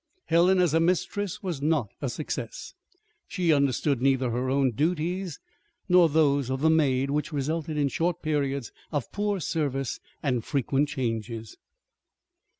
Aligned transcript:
Helen, 0.25 0.57
as 0.59 0.73
a 0.73 0.79
mistress, 0.79 1.43
was 1.43 1.61
not 1.61 1.91
a 2.01 2.09
success. 2.09 2.73
She 3.27 3.53
understood 3.53 4.01
neither 4.01 4.31
her 4.31 4.49
own 4.49 4.71
duties 4.71 5.39
nor 5.87 6.09
those 6.09 6.49
of 6.49 6.61
the 6.61 6.71
maid 6.71 7.11
which 7.11 7.31
resulted 7.31 7.77
in 7.77 7.87
short 7.87 8.23
periods 8.23 8.71
of 8.91 9.11
poor 9.11 9.39
service 9.39 9.99
and 10.23 10.43
frequent 10.43 10.89
changes. 10.89 11.55